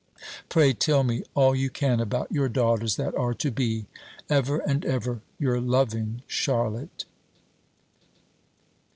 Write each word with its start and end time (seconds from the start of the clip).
Pray 0.49 0.73
tell 0.73 1.03
me 1.03 1.23
all 1.35 1.53
you 1.55 1.69
can 1.69 1.99
about 1.99 2.31
your 2.31 2.49
daughters 2.49 2.95
that 2.95 3.13
are 3.13 3.35
to 3.35 3.51
be. 3.51 3.85
Ever 4.31 4.57
and 4.57 4.83
ever 4.83 5.21
your 5.37 5.61
loving 5.61 6.23
CHARLOTTE. 6.27 7.05